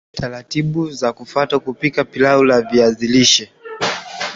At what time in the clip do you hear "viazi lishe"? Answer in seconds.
2.61-3.51